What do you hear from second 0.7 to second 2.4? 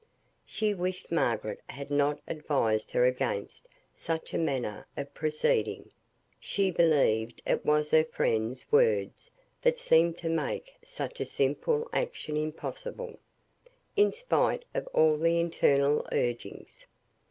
wished Margaret had not